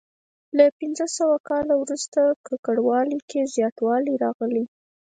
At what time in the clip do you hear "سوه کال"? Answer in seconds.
1.17-1.67